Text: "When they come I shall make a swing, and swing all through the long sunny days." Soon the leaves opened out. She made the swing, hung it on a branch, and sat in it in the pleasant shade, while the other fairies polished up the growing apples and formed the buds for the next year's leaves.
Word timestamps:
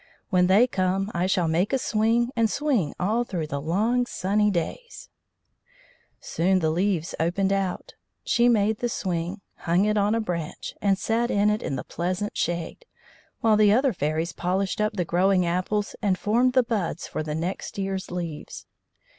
"When 0.31 0.47
they 0.47 0.65
come 0.65 1.11
I 1.13 1.27
shall 1.27 1.47
make 1.47 1.71
a 1.71 1.77
swing, 1.77 2.31
and 2.35 2.49
swing 2.49 2.95
all 2.99 3.23
through 3.23 3.45
the 3.45 3.61
long 3.61 4.07
sunny 4.07 4.49
days." 4.49 5.09
Soon 6.19 6.57
the 6.57 6.71
leaves 6.71 7.13
opened 7.19 7.53
out. 7.53 7.93
She 8.23 8.49
made 8.49 8.79
the 8.79 8.89
swing, 8.89 9.41
hung 9.57 9.85
it 9.85 9.97
on 9.99 10.15
a 10.15 10.19
branch, 10.19 10.73
and 10.81 10.97
sat 10.97 11.29
in 11.29 11.51
it 11.51 11.61
in 11.61 11.75
the 11.75 11.83
pleasant 11.83 12.35
shade, 12.35 12.87
while 13.41 13.57
the 13.57 13.71
other 13.71 13.93
fairies 13.93 14.33
polished 14.33 14.81
up 14.81 14.93
the 14.93 15.05
growing 15.05 15.45
apples 15.45 15.95
and 16.01 16.17
formed 16.17 16.53
the 16.53 16.63
buds 16.63 17.05
for 17.05 17.21
the 17.21 17.35
next 17.35 17.77
year's 17.77 18.09
leaves. 18.09 18.65